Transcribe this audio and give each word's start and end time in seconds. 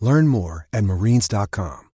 Learn 0.00 0.28
more 0.28 0.68
at 0.72 0.84
marines.com. 0.84 1.90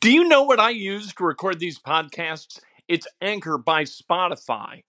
Do 0.00 0.12
you 0.12 0.28
know 0.28 0.44
what 0.44 0.60
I 0.60 0.70
use 0.70 1.12
to 1.14 1.24
record 1.24 1.58
these 1.58 1.78
podcasts? 1.78 2.60
It's 2.86 3.06
Anchor 3.20 3.58
by 3.58 3.82
Spotify. 3.82 4.84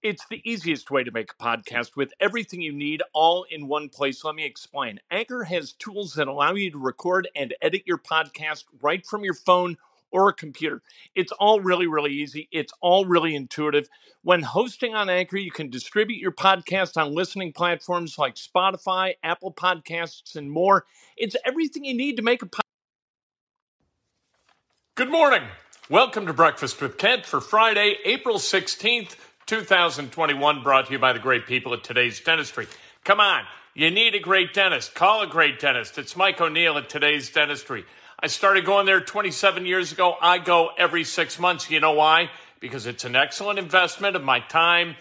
It's 0.00 0.24
the 0.30 0.40
easiest 0.48 0.92
way 0.92 1.02
to 1.02 1.10
make 1.10 1.32
a 1.32 1.42
podcast 1.42 1.96
with 1.96 2.12
everything 2.20 2.62
you 2.62 2.72
need 2.72 3.02
all 3.12 3.44
in 3.50 3.66
one 3.66 3.88
place. 3.88 4.22
Let 4.22 4.36
me 4.36 4.44
explain. 4.44 5.00
Anchor 5.10 5.42
has 5.42 5.72
tools 5.72 6.14
that 6.14 6.28
allow 6.28 6.52
you 6.52 6.70
to 6.70 6.78
record 6.78 7.28
and 7.34 7.52
edit 7.60 7.82
your 7.84 7.98
podcast 7.98 8.64
right 8.80 9.04
from 9.04 9.24
your 9.24 9.34
phone 9.34 9.76
or 10.10 10.28
a 10.28 10.32
computer. 10.32 10.82
It's 11.14 11.32
all 11.32 11.60
really, 11.60 11.86
really 11.86 12.12
easy. 12.12 12.48
It's 12.50 12.72
all 12.80 13.04
really 13.04 13.34
intuitive. 13.34 13.88
When 14.22 14.42
hosting 14.42 14.94
on 14.94 15.08
Anchor, 15.08 15.36
you 15.36 15.50
can 15.50 15.70
distribute 15.70 16.20
your 16.20 16.32
podcast 16.32 16.96
on 16.96 17.14
listening 17.14 17.52
platforms 17.52 18.18
like 18.18 18.34
Spotify, 18.34 19.14
Apple 19.22 19.52
Podcasts, 19.52 20.36
and 20.36 20.50
more. 20.50 20.84
It's 21.16 21.36
everything 21.44 21.84
you 21.84 21.96
need 21.96 22.16
to 22.16 22.22
make 22.22 22.42
a 22.42 22.46
podcast. 22.46 22.60
Good 24.94 25.10
morning. 25.10 25.42
Welcome 25.90 26.26
to 26.26 26.34
Breakfast 26.34 26.82
with 26.82 26.98
Kent 26.98 27.24
for 27.24 27.40
Friday, 27.40 27.96
April 28.04 28.36
16th, 28.36 29.16
2021, 29.46 30.62
brought 30.62 30.86
to 30.86 30.92
you 30.92 30.98
by 30.98 31.14
the 31.14 31.18
great 31.18 31.46
people 31.46 31.72
at 31.72 31.82
today's 31.82 32.20
dentistry. 32.20 32.66
Come 33.04 33.20
on, 33.20 33.44
you 33.74 33.90
need 33.90 34.14
a 34.14 34.18
great 34.18 34.52
dentist. 34.52 34.94
Call 34.94 35.22
a 35.22 35.26
great 35.26 35.58
dentist. 35.60 35.96
It's 35.96 36.14
Mike 36.14 36.40
O'Neill 36.40 36.76
at 36.76 36.90
today's 36.90 37.30
dentistry. 37.30 37.86
I 38.20 38.26
started 38.26 38.64
going 38.64 38.84
there 38.84 39.00
27 39.00 39.64
years 39.64 39.92
ago. 39.92 40.16
I 40.20 40.38
go 40.38 40.70
every 40.76 41.04
six 41.04 41.38
months. 41.38 41.70
You 41.70 41.78
know 41.78 41.92
why? 41.92 42.30
Because 42.58 42.86
it's 42.86 43.04
an 43.04 43.14
excellent 43.14 43.60
investment 43.60 44.16
of 44.16 44.24
my 44.24 44.40
time 44.40 44.96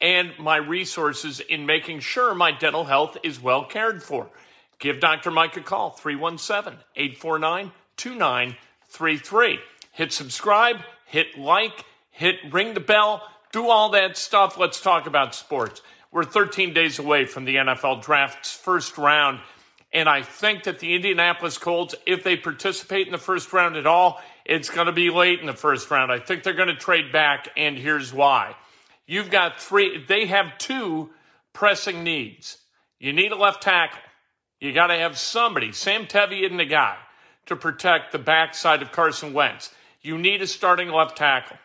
and 0.00 0.32
my 0.38 0.56
resources 0.56 1.40
in 1.40 1.66
making 1.66 1.98
sure 1.98 2.32
my 2.32 2.52
dental 2.52 2.84
health 2.84 3.16
is 3.24 3.42
well 3.42 3.64
cared 3.64 4.04
for. 4.04 4.30
Give 4.78 5.00
Dr. 5.00 5.32
Mike 5.32 5.56
a 5.56 5.62
call, 5.62 5.90
317 5.90 6.78
849 6.94 7.72
2933. 7.96 9.58
Hit 9.90 10.12
subscribe, 10.12 10.76
hit 11.06 11.36
like, 11.36 11.84
hit 12.12 12.36
ring 12.52 12.74
the 12.74 12.80
bell, 12.80 13.28
do 13.50 13.68
all 13.68 13.90
that 13.90 14.16
stuff. 14.16 14.56
Let's 14.56 14.80
talk 14.80 15.08
about 15.08 15.34
sports. 15.34 15.82
We're 16.12 16.22
13 16.22 16.72
days 16.72 17.00
away 17.00 17.24
from 17.24 17.44
the 17.44 17.56
NFL 17.56 18.02
draft's 18.02 18.54
first 18.54 18.96
round. 18.96 19.40
And 19.92 20.08
I 20.08 20.22
think 20.22 20.64
that 20.64 20.78
the 20.78 20.94
Indianapolis 20.94 21.58
Colts, 21.58 21.94
if 22.06 22.22
they 22.22 22.36
participate 22.36 23.06
in 23.06 23.12
the 23.12 23.18
first 23.18 23.52
round 23.52 23.76
at 23.76 23.86
all, 23.86 24.20
it's 24.44 24.70
going 24.70 24.86
to 24.86 24.92
be 24.92 25.10
late 25.10 25.40
in 25.40 25.46
the 25.46 25.52
first 25.52 25.90
round. 25.90 26.12
I 26.12 26.18
think 26.18 26.42
they're 26.42 26.52
going 26.52 26.68
to 26.68 26.76
trade 26.76 27.12
back, 27.12 27.48
and 27.56 27.76
here's 27.76 28.12
why. 28.12 28.54
You've 29.06 29.30
got 29.30 29.60
three, 29.60 30.04
they 30.06 30.26
have 30.26 30.58
two 30.58 31.10
pressing 31.52 32.04
needs. 32.04 32.58
You 33.00 33.12
need 33.12 33.32
a 33.32 33.36
left 33.36 33.62
tackle. 33.62 33.98
You 34.60 34.72
got 34.72 34.88
to 34.88 34.98
have 34.98 35.18
somebody, 35.18 35.72
Sam 35.72 36.06
Tevi 36.06 36.44
isn't 36.44 36.56
the 36.56 36.64
guy, 36.64 36.96
to 37.46 37.56
protect 37.56 38.12
the 38.12 38.18
backside 38.18 38.82
of 38.82 38.92
Carson 38.92 39.32
Wentz. 39.32 39.74
You 40.02 40.18
need 40.18 40.42
a 40.42 40.46
starting 40.46 40.88
left 40.88 41.16
tackle. 41.16 41.56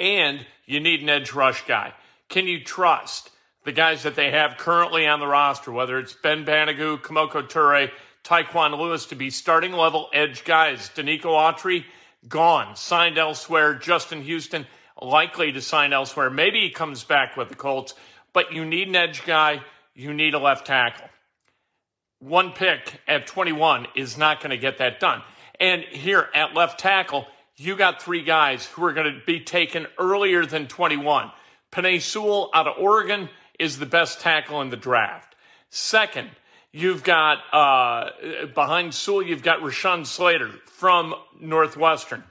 And 0.00 0.44
you 0.64 0.80
need 0.80 1.02
an 1.02 1.10
edge 1.10 1.32
rush 1.32 1.66
guy. 1.66 1.92
Can 2.28 2.46
you 2.46 2.64
trust? 2.64 3.30
The 3.64 3.72
guys 3.72 4.04
that 4.04 4.14
they 4.14 4.30
have 4.30 4.56
currently 4.56 5.06
on 5.06 5.20
the 5.20 5.26
roster, 5.26 5.70
whether 5.70 5.98
it's 5.98 6.14
Ben 6.14 6.46
Banogu, 6.46 6.98
Kemoko 7.00 7.42
Turay, 7.42 7.90
Tyquan 8.24 8.78
Lewis, 8.78 9.06
to 9.06 9.14
be 9.14 9.30
starting 9.30 9.72
level 9.72 10.08
edge 10.14 10.44
guys. 10.44 10.90
Denico 10.94 11.26
Autry, 11.26 11.84
gone, 12.26 12.74
signed 12.76 13.18
elsewhere. 13.18 13.74
Justin 13.74 14.22
Houston, 14.22 14.66
likely 15.00 15.52
to 15.52 15.60
sign 15.60 15.92
elsewhere. 15.92 16.30
Maybe 16.30 16.60
he 16.60 16.70
comes 16.70 17.04
back 17.04 17.36
with 17.36 17.50
the 17.50 17.54
Colts, 17.54 17.94
but 18.32 18.52
you 18.52 18.64
need 18.64 18.88
an 18.88 18.96
edge 18.96 19.24
guy. 19.26 19.60
You 19.94 20.14
need 20.14 20.34
a 20.34 20.38
left 20.38 20.66
tackle. 20.66 21.08
One 22.20 22.52
pick 22.52 23.00
at 23.08 23.26
21 23.26 23.88
is 23.94 24.16
not 24.16 24.40
going 24.40 24.50
to 24.50 24.58
get 24.58 24.78
that 24.78 25.00
done. 25.00 25.22
And 25.58 25.82
here 25.82 26.28
at 26.34 26.54
left 26.54 26.80
tackle, 26.80 27.26
you 27.56 27.76
got 27.76 28.02
three 28.02 28.22
guys 28.22 28.64
who 28.66 28.84
are 28.84 28.92
going 28.94 29.12
to 29.12 29.20
be 29.26 29.40
taken 29.40 29.86
earlier 29.98 30.46
than 30.46 30.66
21. 30.66 31.30
Penei 31.72 32.00
Sewell 32.00 32.50
out 32.54 32.66
of 32.66 32.78
Oregon, 32.78 33.28
is 33.60 33.78
the 33.78 33.86
best 33.86 34.20
tackle 34.20 34.60
in 34.62 34.70
the 34.70 34.76
draft. 34.76 35.34
Second, 35.68 36.30
you've 36.72 37.04
got 37.04 37.38
uh, 37.52 38.10
behind 38.54 38.94
Sewell, 38.94 39.22
you've 39.22 39.42
got 39.42 39.60
Rashawn 39.60 40.06
Slater 40.06 40.50
from 40.66 41.14
Northwestern. 41.40 42.24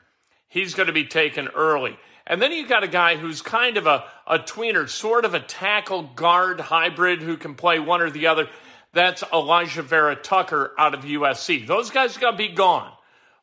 He's 0.47 0.73
going 0.73 0.87
to 0.87 0.93
be 0.93 1.05
taken 1.05 1.47
early. 1.49 1.97
And 2.25 2.41
then 2.41 2.51
you've 2.51 2.69
got 2.69 2.83
a 2.83 2.87
guy 2.87 3.15
who's 3.17 3.41
kind 3.41 3.77
of 3.77 3.87
a, 3.87 4.03
a 4.27 4.39
tweener, 4.39 4.87
sort 4.89 5.25
of 5.25 5.33
a 5.33 5.39
tackle 5.39 6.03
guard 6.03 6.59
hybrid 6.59 7.21
who 7.21 7.37
can 7.37 7.55
play 7.55 7.79
one 7.79 8.01
or 8.01 8.11
the 8.11 8.27
other. 8.27 8.47
That's 8.93 9.23
Alijah 9.23 9.83
Vera-Tucker 9.83 10.73
out 10.77 10.93
of 10.93 11.01
USC. 11.01 11.65
Those 11.65 11.89
guys 11.89 12.17
are 12.17 12.19
going 12.19 12.33
to 12.33 12.37
be 12.37 12.49
gone 12.49 12.91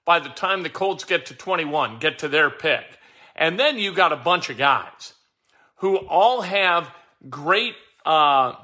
by 0.05 0.21
the 0.21 0.29
time 0.29 0.63
the 0.63 0.71
Colts 0.71 1.05
get 1.05 1.27
to 1.27 1.35
21, 1.35 1.99
get 1.99 2.21
to 2.21 2.29
their 2.29 2.51
pick. 2.51 2.85
And 3.35 3.59
then 3.59 3.79
you've 3.79 3.97
got 3.97 4.13
a 4.13 4.17
bunch 4.17 4.51
of 4.51 4.57
guys 4.57 5.15
who 5.77 5.97
all 5.97 6.43
have 6.43 6.91
great 7.29 7.75
uh, 8.05 8.55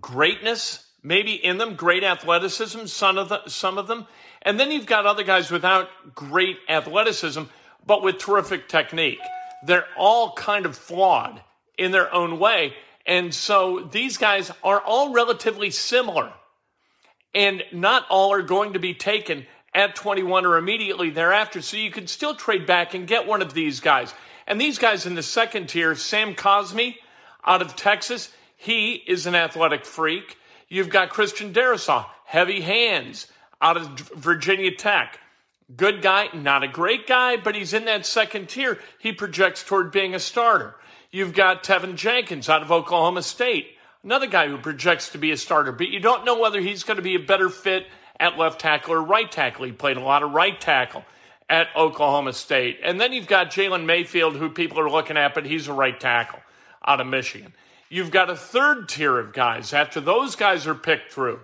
greatness 0.00 0.86
maybe 1.06 1.32
in 1.34 1.56
them, 1.56 1.76
great 1.76 2.02
athleticism, 2.02 2.86
some 2.86 3.16
of, 3.16 3.28
the, 3.28 3.40
some 3.46 3.78
of 3.78 3.86
them. 3.86 4.06
And 4.42 4.58
then 4.58 4.72
you've 4.72 4.86
got 4.86 5.06
other 5.06 5.22
guys 5.22 5.52
without 5.52 5.88
great 6.14 6.56
athleticism, 6.68 7.42
but 7.86 8.02
with 8.02 8.18
terrific 8.18 8.68
technique. 8.68 9.20
They're 9.64 9.86
all 9.96 10.32
kind 10.32 10.66
of 10.66 10.76
flawed 10.76 11.40
in 11.78 11.92
their 11.92 12.12
own 12.12 12.40
way. 12.40 12.74
And 13.06 13.32
so 13.32 13.88
these 13.92 14.18
guys 14.18 14.50
are 14.64 14.80
all 14.80 15.12
relatively 15.12 15.70
similar. 15.70 16.32
And 17.32 17.62
not 17.72 18.04
all 18.10 18.32
are 18.32 18.42
going 18.42 18.72
to 18.72 18.80
be 18.80 18.94
taken 18.94 19.46
at 19.72 19.94
21 19.94 20.44
or 20.44 20.56
immediately 20.56 21.10
thereafter. 21.10 21.62
So 21.62 21.76
you 21.76 21.92
can 21.92 22.08
still 22.08 22.34
trade 22.34 22.66
back 22.66 22.94
and 22.94 23.06
get 23.06 23.28
one 23.28 23.42
of 23.42 23.54
these 23.54 23.78
guys. 23.78 24.12
And 24.48 24.60
these 24.60 24.78
guys 24.78 25.06
in 25.06 25.14
the 25.14 25.22
second 25.22 25.68
tier, 25.68 25.94
Sam 25.94 26.34
Cosmi, 26.34 26.96
out 27.46 27.62
of 27.62 27.76
Texas. 27.76 28.30
He 28.56 28.94
is 28.94 29.26
an 29.26 29.34
athletic 29.34 29.84
freak. 29.84 30.36
You've 30.68 30.88
got 30.88 31.10
Christian 31.10 31.52
Darrisaw, 31.52 32.06
heavy 32.24 32.60
hands 32.60 33.28
out 33.60 33.76
of 33.76 33.86
Virginia 34.16 34.74
Tech. 34.74 35.20
Good 35.74 36.02
guy, 36.02 36.28
not 36.32 36.62
a 36.62 36.68
great 36.68 37.06
guy, 37.06 37.36
but 37.36 37.54
he's 37.54 37.72
in 37.72 37.86
that 37.86 38.06
second 38.06 38.48
tier. 38.48 38.78
He 38.98 39.12
projects 39.12 39.64
toward 39.64 39.90
being 39.92 40.14
a 40.14 40.18
starter. 40.18 40.74
You've 41.10 41.34
got 41.34 41.64
Teven 41.64 41.96
Jenkins 41.96 42.48
out 42.48 42.62
of 42.62 42.70
Oklahoma 42.70 43.22
State, 43.22 43.68
another 44.04 44.26
guy 44.26 44.48
who 44.48 44.58
projects 44.58 45.10
to 45.10 45.18
be 45.18 45.30
a 45.32 45.36
starter, 45.36 45.72
but 45.72 45.88
you 45.88 46.00
don't 46.00 46.24
know 46.24 46.38
whether 46.38 46.60
he's 46.60 46.84
going 46.84 46.98
to 46.98 47.02
be 47.02 47.14
a 47.14 47.20
better 47.20 47.48
fit 47.48 47.86
at 48.18 48.38
left 48.38 48.60
tackle 48.60 48.94
or 48.94 49.02
right 49.02 49.30
tackle. 49.30 49.64
He 49.64 49.72
played 49.72 49.96
a 49.96 50.00
lot 50.00 50.22
of 50.22 50.32
right 50.32 50.60
tackle 50.60 51.04
at 51.48 51.68
Oklahoma 51.76 52.32
State. 52.32 52.80
And 52.82 53.00
then 53.00 53.12
you've 53.12 53.26
got 53.26 53.50
Jalen 53.50 53.86
Mayfield, 53.86 54.36
who 54.36 54.50
people 54.50 54.80
are 54.80 54.90
looking 54.90 55.16
at, 55.16 55.34
but 55.34 55.46
he's 55.46 55.68
a 55.68 55.72
right 55.72 55.98
tackle 55.98 56.40
out 56.86 57.00
of 57.00 57.06
Michigan. 57.06 57.52
You've 57.88 58.10
got 58.10 58.30
a 58.30 58.36
third 58.36 58.88
tier 58.88 59.18
of 59.18 59.32
guys 59.32 59.72
after 59.72 60.00
those 60.00 60.36
guys 60.36 60.66
are 60.66 60.74
picked 60.74 61.12
through. 61.12 61.40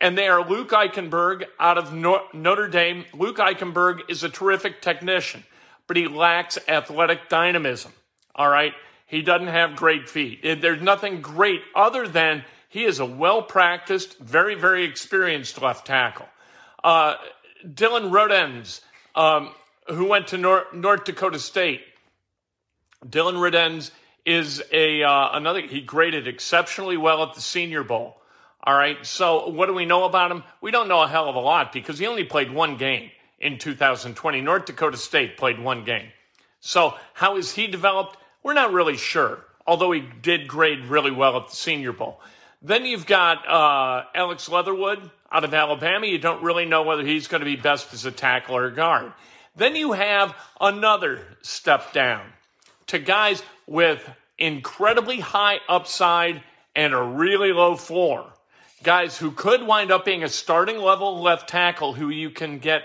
And 0.00 0.18
they 0.18 0.26
are 0.26 0.46
Luke 0.46 0.70
Eichenberg 0.70 1.44
out 1.60 1.78
of 1.78 1.92
Notre 1.92 2.68
Dame. 2.68 3.04
Luke 3.14 3.36
Eichenberg 3.36 4.00
is 4.08 4.24
a 4.24 4.28
terrific 4.28 4.82
technician, 4.82 5.44
but 5.86 5.96
he 5.96 6.08
lacks 6.08 6.58
athletic 6.66 7.28
dynamism. 7.28 7.92
All 8.34 8.48
right. 8.48 8.72
He 9.06 9.22
doesn't 9.22 9.48
have 9.48 9.76
great 9.76 10.08
feet. 10.08 10.42
There's 10.42 10.80
nothing 10.80 11.20
great 11.20 11.60
other 11.76 12.08
than 12.08 12.44
he 12.68 12.84
is 12.84 12.98
a 12.98 13.04
well 13.04 13.42
practiced, 13.42 14.18
very, 14.18 14.54
very 14.54 14.84
experienced 14.84 15.60
left 15.60 15.86
tackle. 15.86 16.26
Uh, 16.82 17.16
Dillon 17.74 18.04
Radunz, 18.04 18.80
um, 19.14 19.54
who 19.88 20.06
went 20.06 20.28
to 20.28 20.38
North, 20.38 20.72
North 20.72 21.04
Dakota 21.04 21.38
State. 21.38 21.82
Dillon 23.06 23.34
Radunz 23.34 23.90
is 24.24 24.62
a 24.72 25.02
uh, 25.02 25.30
another. 25.32 25.60
He 25.62 25.80
graded 25.80 26.28
exceptionally 26.28 26.96
well 26.96 27.22
at 27.22 27.34
the 27.34 27.40
Senior 27.40 27.84
Bowl. 27.84 28.16
All 28.64 28.74
right. 28.74 29.04
So 29.04 29.48
what 29.48 29.66
do 29.66 29.74
we 29.74 29.86
know 29.86 30.04
about 30.04 30.30
him? 30.30 30.44
We 30.60 30.70
don't 30.70 30.88
know 30.88 31.02
a 31.02 31.08
hell 31.08 31.28
of 31.28 31.34
a 31.34 31.40
lot 31.40 31.72
because 31.72 31.98
he 31.98 32.06
only 32.06 32.24
played 32.24 32.52
one 32.52 32.76
game 32.76 33.10
in 33.40 33.58
2020. 33.58 34.40
North 34.40 34.66
Dakota 34.66 34.96
State 34.96 35.36
played 35.36 35.58
one 35.58 35.84
game. 35.84 36.08
So 36.60 36.94
how 37.12 37.36
is 37.36 37.52
he 37.52 37.66
developed? 37.66 38.16
We're 38.44 38.54
not 38.54 38.72
really 38.72 38.96
sure. 38.96 39.44
Although 39.66 39.92
he 39.92 40.00
did 40.00 40.46
grade 40.46 40.84
really 40.86 41.10
well 41.10 41.36
at 41.36 41.48
the 41.48 41.56
Senior 41.56 41.92
Bowl. 41.92 42.20
Then 42.62 42.84
you've 42.84 43.06
got 43.06 43.48
uh, 43.48 44.04
Alex 44.14 44.48
Leatherwood 44.48 45.10
out 45.30 45.42
of 45.42 45.52
Alabama. 45.52 46.06
You 46.06 46.18
don't 46.18 46.44
really 46.44 46.64
know 46.64 46.84
whether 46.84 47.04
he's 47.04 47.26
going 47.26 47.40
to 47.40 47.44
be 47.44 47.56
best 47.56 47.92
as 47.92 48.04
a 48.04 48.12
tackle 48.12 48.56
or 48.56 48.70
guard. 48.70 49.12
Then 49.56 49.74
you 49.74 49.92
have 49.92 50.34
another 50.60 51.20
step 51.42 51.92
down 51.92 52.24
to 52.88 52.98
guys 52.98 53.42
with 53.66 54.06
incredibly 54.38 55.20
high 55.20 55.60
upside 55.68 56.42
and 56.74 56.94
a 56.94 57.02
really 57.02 57.52
low 57.52 57.76
floor. 57.76 58.32
Guys 58.82 59.16
who 59.16 59.30
could 59.30 59.64
wind 59.66 59.92
up 59.92 60.04
being 60.04 60.24
a 60.24 60.28
starting 60.28 60.78
level 60.78 61.20
left 61.22 61.48
tackle 61.48 61.92
who 61.92 62.08
you 62.08 62.30
can 62.30 62.58
get 62.58 62.82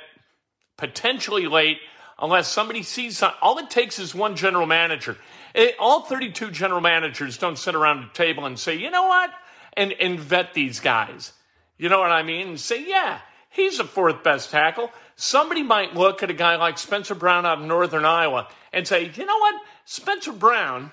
potentially 0.77 1.47
late 1.47 1.79
unless 2.19 2.47
somebody 2.47 2.83
sees 2.83 3.17
something. 3.17 3.37
All 3.41 3.57
it 3.57 3.69
takes 3.69 3.97
is 3.99 4.13
one 4.13 4.35
general 4.35 4.67
manager. 4.67 5.17
It, 5.55 5.75
all 5.79 6.01
32 6.01 6.51
general 6.51 6.81
managers 6.81 7.37
don't 7.37 7.57
sit 7.57 7.73
around 7.75 8.03
a 8.03 8.09
table 8.13 8.45
and 8.45 8.59
say, 8.59 8.75
you 8.75 8.91
know 8.91 9.07
what? 9.07 9.31
And, 9.73 9.93
and 9.93 10.19
vet 10.19 10.53
these 10.53 10.79
guys. 10.79 11.33
You 11.77 11.89
know 11.89 11.99
what 11.99 12.11
I 12.11 12.23
mean? 12.23 12.49
And 12.49 12.59
say, 12.59 12.87
yeah, 12.87 13.19
he's 13.57 13.77
the 13.79 13.83
fourth 13.83 14.23
best 14.23 14.51
tackle. 14.51 14.89
Somebody 15.17 15.63
might 15.63 15.95
look 15.95 16.23
at 16.23 16.29
a 16.29 16.33
guy 16.33 16.55
like 16.55 16.77
Spencer 16.77 17.15
Brown 17.15 17.45
out 17.45 17.59
of 17.59 17.65
Northern 17.65 18.05
Iowa 18.05 18.47
and 18.71 18.87
say, 18.87 19.11
you 19.13 19.25
know 19.25 19.37
what? 19.37 19.55
Spencer 19.83 20.31
Brown, 20.31 20.91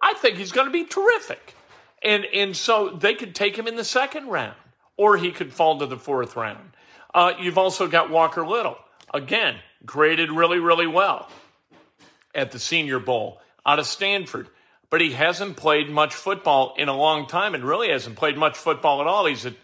I 0.00 0.14
think 0.14 0.38
he's 0.38 0.50
going 0.50 0.66
to 0.66 0.72
be 0.72 0.84
terrific. 0.84 1.54
And, 2.02 2.24
and 2.34 2.56
so 2.56 2.88
they 2.88 3.14
could 3.14 3.34
take 3.34 3.56
him 3.56 3.68
in 3.68 3.76
the 3.76 3.84
second 3.84 4.26
round, 4.26 4.56
or 4.96 5.16
he 5.16 5.30
could 5.30 5.52
fall 5.52 5.78
to 5.78 5.86
the 5.86 5.96
fourth 5.96 6.34
round. 6.34 6.72
Uh, 7.14 7.34
you've 7.38 7.58
also 7.58 7.86
got 7.86 8.10
Walker 8.10 8.44
Little. 8.44 8.76
Again, 9.14 9.56
graded 9.84 10.32
really, 10.32 10.58
really 10.58 10.86
well 10.86 11.28
at 12.34 12.50
the 12.50 12.58
Senior 12.58 12.98
Bowl 12.98 13.40
out 13.66 13.78
of 13.78 13.86
Stanford. 13.86 14.48
But 14.90 15.00
he 15.00 15.12
hasn't 15.12 15.56
played 15.56 15.88
much 15.90 16.14
football 16.14 16.74
in 16.76 16.88
a 16.88 16.96
long 16.96 17.26
time 17.26 17.54
and 17.54 17.64
really 17.64 17.90
hasn't 17.90 18.16
played 18.16 18.36
much 18.36 18.56
football 18.56 19.00
at 19.00 19.06
all. 19.06 19.26
He's 19.26 19.46
a, 19.46 19.54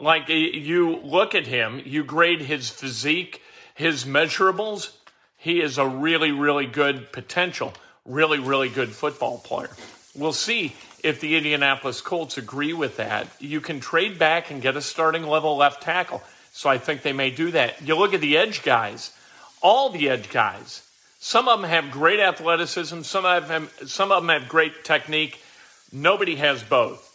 like 0.00 0.28
you 0.28 0.96
look 0.96 1.34
at 1.34 1.46
him, 1.46 1.80
you 1.84 2.04
grade 2.04 2.42
his 2.42 2.68
physique, 2.68 3.42
his 3.74 4.04
measurables. 4.04 4.92
He 5.36 5.60
is 5.60 5.78
a 5.78 5.86
really, 5.86 6.32
really 6.32 6.66
good 6.66 7.12
potential, 7.12 7.72
really, 8.04 8.38
really 8.38 8.68
good 8.68 8.90
football 8.90 9.38
player. 9.38 9.70
We'll 10.14 10.32
see 10.32 10.74
if 11.02 11.20
the 11.20 11.36
Indianapolis 11.36 12.00
Colts 12.00 12.38
agree 12.38 12.72
with 12.72 12.96
that. 12.96 13.28
You 13.38 13.60
can 13.60 13.80
trade 13.80 14.18
back 14.18 14.50
and 14.50 14.62
get 14.62 14.76
a 14.76 14.82
starting 14.82 15.22
level 15.22 15.56
left 15.56 15.82
tackle. 15.82 16.22
So 16.52 16.70
I 16.70 16.78
think 16.78 17.02
they 17.02 17.12
may 17.12 17.30
do 17.30 17.50
that. 17.50 17.86
You 17.86 17.96
look 17.96 18.14
at 18.14 18.20
the 18.20 18.36
edge 18.38 18.62
guys, 18.62 19.12
all 19.62 19.90
the 19.90 20.08
edge 20.08 20.30
guys. 20.30 20.82
Some 21.18 21.48
of 21.48 21.60
them 21.60 21.68
have 21.68 21.90
great 21.90 22.18
athleticism, 22.18 23.02
some 23.02 23.24
of 23.24 23.48
them, 23.48 23.68
some 23.86 24.10
of 24.10 24.22
them 24.22 24.30
have 24.30 24.48
great 24.48 24.84
technique. 24.84 25.40
Nobody 25.92 26.36
has 26.36 26.62
both. 26.62 27.05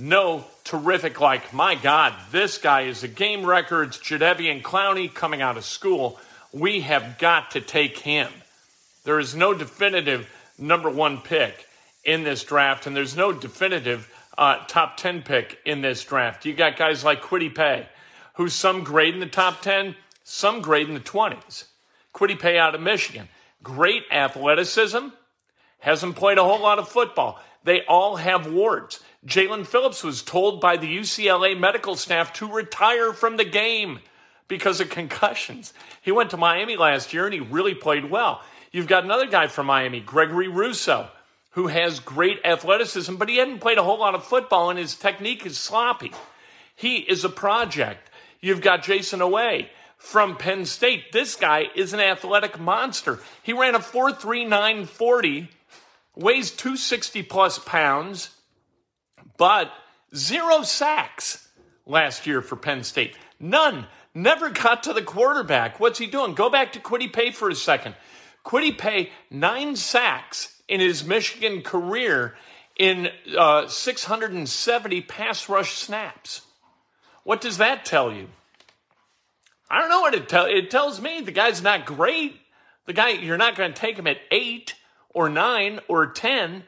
No 0.00 0.44
terrific, 0.62 1.20
like, 1.20 1.52
my 1.52 1.74
God, 1.74 2.14
this 2.30 2.56
guy 2.58 2.82
is 2.82 3.02
a 3.02 3.08
game 3.08 3.44
record. 3.44 3.88
It's 3.88 3.98
Jadeveon 3.98 4.62
Clowney 4.62 5.12
coming 5.12 5.42
out 5.42 5.56
of 5.56 5.64
school. 5.64 6.20
We 6.52 6.82
have 6.82 7.18
got 7.18 7.50
to 7.52 7.60
take 7.60 7.98
him. 7.98 8.30
There 9.02 9.18
is 9.18 9.34
no 9.34 9.52
definitive 9.52 10.30
number 10.56 10.88
one 10.88 11.20
pick 11.20 11.66
in 12.04 12.22
this 12.22 12.44
draft, 12.44 12.86
and 12.86 12.94
there's 12.94 13.16
no 13.16 13.32
definitive 13.32 14.08
uh, 14.38 14.58
top 14.68 14.98
10 14.98 15.22
pick 15.22 15.58
in 15.64 15.80
this 15.80 16.04
draft. 16.04 16.46
You 16.46 16.54
got 16.54 16.76
guys 16.76 17.02
like 17.02 17.20
Kwity 17.20 17.52
Paye, 17.52 17.88
who 18.34 18.48
some 18.48 18.84
grade 18.84 19.14
in 19.14 19.20
the 19.20 19.26
top 19.26 19.62
10, 19.62 19.96
some 20.22 20.60
grade 20.62 20.86
in 20.86 20.94
the 20.94 21.00
20s. 21.00 21.64
Kwity 22.14 22.38
Paye 22.38 22.56
out 22.56 22.76
of 22.76 22.80
Michigan. 22.80 23.28
Great 23.64 24.04
athleticism, 24.12 25.08
hasn't 25.80 26.14
played 26.14 26.38
a 26.38 26.44
whole 26.44 26.60
lot 26.60 26.78
of 26.78 26.88
football. 26.88 27.40
They 27.64 27.84
all 27.86 28.14
have 28.14 28.50
warts. 28.50 29.00
Jaelan 29.26 29.66
Phillips 29.66 30.04
was 30.04 30.22
told 30.22 30.60
by 30.60 30.76
the 30.76 30.98
UCLA 30.98 31.58
medical 31.58 31.96
staff 31.96 32.32
to 32.34 32.50
retire 32.50 33.12
from 33.12 33.36
the 33.36 33.44
game 33.44 33.98
because 34.46 34.80
of 34.80 34.90
concussions. 34.90 35.72
He 36.00 36.12
went 36.12 36.30
to 36.30 36.36
Miami 36.36 36.76
last 36.76 37.12
year 37.12 37.24
and 37.26 37.34
he 37.34 37.40
really 37.40 37.74
played 37.74 38.10
well. 38.10 38.42
You've 38.70 38.86
got 38.86 39.04
another 39.04 39.26
guy 39.26 39.48
from 39.48 39.66
Miami, 39.66 40.00
Gregory 40.00 40.48
Rousseau, 40.48 41.08
who 41.52 41.66
has 41.66 42.00
great 42.00 42.40
athleticism, 42.44 43.16
but 43.16 43.28
he 43.28 43.38
hadn't 43.38 43.60
played 43.60 43.78
a 43.78 43.82
whole 43.82 43.98
lot 43.98 44.14
of 44.14 44.24
football 44.24 44.70
and 44.70 44.78
his 44.78 44.94
technique 44.94 45.44
is 45.44 45.58
sloppy. 45.58 46.12
He 46.76 46.98
is 46.98 47.24
a 47.24 47.28
project. 47.28 48.10
You've 48.40 48.60
got 48.60 48.84
Jayson 48.84 49.18
Oweh 49.18 49.68
from 49.96 50.36
Penn 50.36 50.64
State. 50.64 51.10
This 51.10 51.34
guy 51.34 51.66
is 51.74 51.92
an 51.92 52.00
athletic 52.00 52.60
monster. 52.60 53.18
He 53.42 53.52
ran 53.52 53.74
a 53.74 53.80
4.3940, 53.80 55.48
weighs 56.14 56.52
260 56.52 57.22
plus 57.24 57.58
pounds, 57.58 58.30
but 59.38 59.72
zero 60.14 60.62
sacks 60.62 61.48
last 61.86 62.26
year 62.26 62.42
for 62.42 62.56
Penn 62.56 62.84
State. 62.84 63.16
None. 63.40 63.86
Never 64.14 64.50
got 64.50 64.82
to 64.82 64.92
the 64.92 65.02
quarterback. 65.02 65.80
What's 65.80 65.98
he 65.98 66.06
doing? 66.06 66.34
Go 66.34 66.50
back 66.50 66.72
to 66.72 66.80
Kwity 66.80 67.10
Paye 67.10 67.30
for 67.30 67.48
a 67.48 67.54
second. 67.54 67.94
Kwity 68.44 68.76
Paye, 68.76 69.10
nine 69.30 69.76
sacks 69.76 70.60
in 70.68 70.80
his 70.80 71.04
Michigan 71.04 71.62
career 71.62 72.36
in 72.78 73.08
uh, 73.36 73.66
670 73.66 75.00
pass 75.02 75.48
rush 75.48 75.74
snaps. 75.74 76.42
What 77.24 77.40
does 77.40 77.58
that 77.58 77.84
tell 77.84 78.12
you? 78.12 78.28
I 79.70 79.80
don't 79.80 79.90
know 79.90 80.00
what 80.00 80.14
it 80.14 80.28
tells. 80.28 80.48
It 80.50 80.70
tells 80.70 81.00
me 81.00 81.20
the 81.20 81.32
guy's 81.32 81.62
not 81.62 81.84
great. 81.84 82.36
The 82.86 82.94
guy, 82.94 83.10
you're 83.10 83.36
not 83.36 83.54
going 83.54 83.72
to 83.72 83.78
take 83.78 83.98
him 83.98 84.06
at 84.06 84.16
eight 84.30 84.74
or 85.10 85.28
nine 85.28 85.80
or 85.88 86.06
10. 86.06 86.64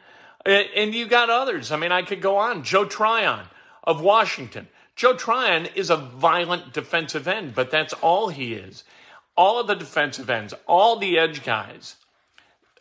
And 0.47 0.95
you 0.95 1.07
got 1.07 1.29
others. 1.31 1.71
I 1.71 1.77
mean, 1.77 1.93
I 1.93 2.03
could 2.03 2.23
go 2.23 2.39
on. 2.39 2.63
Joe 2.63 2.85
Tryon 2.85 3.47
of 3.85 4.01
Washington. 4.01 4.69
Joe 4.97 5.15
Tryon 5.15 5.67
is 5.75 5.91
a 5.91 5.97
violent 5.97 6.73
defensive 6.73 7.29
end, 7.29 7.55
but 7.55 7.71
that's 7.71 7.93
all 7.95 8.29
he 8.29 8.55
is. 8.55 8.85
All 9.37 9.61
of 9.61 9.67
the 9.67 9.75
defensive 9.75 10.29
ends, 10.29 10.53
all 10.67 10.99
the 10.99 11.19
edge 11.19 11.45
guys, 11.45 11.97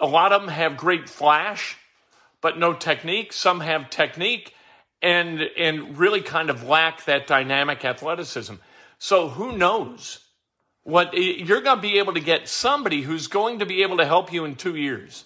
a 0.01 0.08
lot 0.08 0.34
of 0.34 0.42
them 0.42 0.50
have 0.50 0.75
great 0.75 1.10
flash, 1.10 1.78
but 2.42 2.58
no 2.58 2.74
technique. 2.74 3.32
Some 3.32 3.62
have 3.62 3.89
technique, 3.89 4.54
and 5.01 5.42
and 5.42 5.98
really 5.98 6.22
kind 6.22 6.50
of 6.50 6.63
lack 6.63 7.06
that 7.06 7.28
dynamic 7.28 7.86
athleticism. 7.86 8.56
So 8.98 9.30
who 9.30 9.58
knows 9.58 10.20
what 10.84 11.13
you're 11.13 11.62
going 11.62 11.78
to 11.78 11.82
be 11.82 12.00
able 12.00 12.13
to 12.13 12.20
get 12.20 12.50
somebody 12.50 13.01
who's 13.01 13.28
going 13.28 13.60
to 13.60 13.66
be 13.66 13.84
able 13.84 13.98
to 13.98 14.06
help 14.06 14.34
you 14.34 14.44
in 14.44 14.56
2 14.56 14.75
years, 14.75 15.25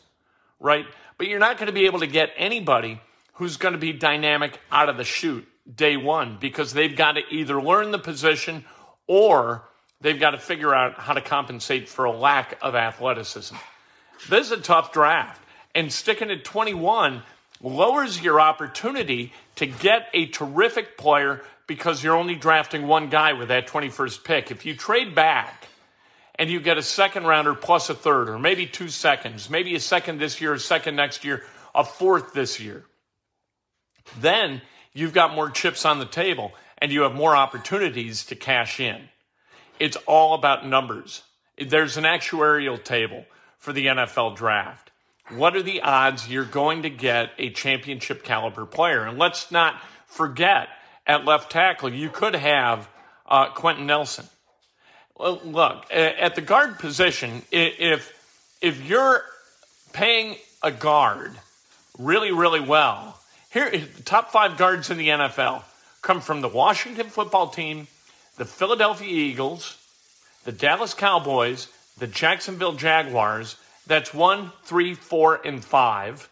right? 0.63 0.87
But 1.19 1.27
you're 1.27 1.37
not 1.37 1.57
going 1.57 1.67
to 1.67 1.73
be 1.73 1.85
able 1.85 1.99
to 1.99 2.07
get 2.07 2.31
anybody 2.35 2.99
who's 3.33 3.57
going 3.57 3.73
to 3.73 3.79
be 3.79 3.93
dynamic 3.93 4.59
out 4.71 4.89
of 4.89 4.97
the 4.97 5.03
chute 5.03 5.47
day 5.75 5.97
1 5.97 6.37
because 6.39 6.73
they've 6.73 6.95
got 6.95 7.13
to 7.13 7.21
either 7.29 7.61
learn 7.61 7.91
the 7.91 7.99
position 7.99 8.65
or 9.05 9.63
they've 10.01 10.19
got 10.19 10.31
to 10.31 10.39
figure 10.39 10.73
out 10.73 10.95
how 10.95 11.13
to 11.13 11.21
compensate 11.21 11.87
for 11.87 12.05
a 12.05 12.11
lack 12.11 12.57
of 12.61 12.73
athleticism. 12.73 13.55
This 14.29 14.47
is 14.47 14.51
a 14.53 14.61
tough 14.61 14.91
draft. 14.91 15.41
And 15.75 15.91
sticking 15.91 16.31
at 16.31 16.43
21 16.43 17.23
lowers 17.61 18.21
your 18.21 18.39
opportunity 18.39 19.33
to 19.55 19.65
get 19.65 20.07
a 20.13 20.27
terrific 20.27 20.97
player 20.97 21.41
because 21.67 22.03
you're 22.03 22.15
only 22.15 22.35
drafting 22.35 22.87
one 22.87 23.09
guy 23.09 23.33
with 23.33 23.49
that 23.49 23.67
21st 23.67 24.23
pick. 24.23 24.51
If 24.51 24.65
you 24.65 24.75
trade 24.75 25.15
back 25.15 25.67
and 26.35 26.49
you 26.49 26.59
get 26.59 26.77
a 26.77 26.83
second 26.83 27.25
rounder 27.25 27.53
plus 27.53 27.89
a 27.89 27.93
third, 27.93 28.29
or 28.29 28.39
maybe 28.39 28.65
two 28.65 28.89
seconds, 28.89 29.49
maybe 29.49 29.75
a 29.75 29.79
second 29.79 30.19
this 30.19 30.41
year, 30.41 30.53
a 30.53 30.59
second 30.59 30.95
next 30.95 31.23
year, 31.23 31.43
a 31.75 31.83
fourth 31.83 32.33
this 32.33 32.59
year, 32.59 32.85
then 34.19 34.61
you've 34.93 35.13
got 35.13 35.35
more 35.35 35.49
chips 35.49 35.85
on 35.85 35.99
the 35.99 36.05
table 36.05 36.51
and 36.79 36.91
you 36.91 37.01
have 37.01 37.13
more 37.13 37.35
opportunities 37.35 38.25
to 38.25 38.35
cash 38.35 38.79
in. 38.79 39.09
It's 39.79 39.97
all 40.05 40.33
about 40.33 40.67
numbers. 40.67 41.23
There's 41.57 41.97
an 41.97 42.03
actuarial 42.03 42.83
table 42.83 43.25
for 43.57 43.73
the 43.73 43.87
NFL 43.87 44.35
draft. 44.35 44.91
What 45.29 45.55
are 45.55 45.63
the 45.63 45.81
odds 45.81 46.27
you're 46.27 46.43
going 46.43 46.83
to 46.83 46.89
get 46.89 47.31
a 47.37 47.49
championship 47.51 48.23
caliber 48.23 48.65
player? 48.65 49.05
And 49.05 49.17
let's 49.17 49.51
not 49.51 49.81
forget 50.05 50.67
at 51.07 51.25
left 51.25 51.51
tackle, 51.51 51.93
you 51.93 52.09
could 52.09 52.35
have 52.35 52.89
uh, 53.25 53.49
Quenton 53.49 53.85
Nelson. 53.85 54.25
Look, 55.23 55.85
at 55.91 56.35
the 56.35 56.41
guard 56.41 56.79
position, 56.79 57.43
if 57.51 58.11
if 58.61 58.83
you're 58.85 59.23
paying 59.93 60.35
a 60.61 60.71
guard 60.71 61.33
really, 61.97 62.31
really 62.31 62.59
well, 62.59 63.19
here 63.49 63.69
the 63.69 64.03
top 64.03 64.31
five 64.31 64.57
guards 64.57 64.89
in 64.89 64.97
the 64.97 65.09
NFL 65.09 65.63
come 66.01 66.19
from 66.19 66.41
the 66.41 66.49
Washington 66.49 67.07
football 67.07 67.47
team, 67.47 67.87
the 68.37 68.45
Philadelphia 68.45 69.07
Eagles, 69.07 69.77
the 70.43 70.51
Dallas 70.51 70.93
Cowboys, 70.93 71.67
the 71.97 72.07
Jacksonville 72.07 72.73
Jaguars, 72.73 73.55
that's 73.87 74.13
one, 74.13 74.51
three, 74.63 74.93
four, 74.93 75.39
and 75.45 75.63
five. 75.63 76.29